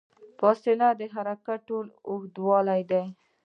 [0.39, 3.03] فاصلې د حرکت ټول اوږدوالی دی.